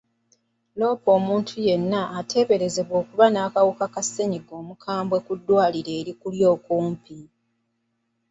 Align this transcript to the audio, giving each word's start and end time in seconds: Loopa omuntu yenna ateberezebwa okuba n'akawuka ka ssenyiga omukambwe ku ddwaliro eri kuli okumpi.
Loopa 0.79 1.09
omuntu 1.19 1.53
yenna 1.67 2.01
ateberezebwa 2.19 2.95
okuba 3.01 3.25
n'akawuka 3.29 3.85
ka 3.93 4.01
ssenyiga 4.05 4.53
omukambwe 4.61 5.17
ku 5.25 5.33
ddwaliro 5.39 5.91
eri 5.99 6.13
kuli 6.21 6.41
okumpi. 6.53 7.17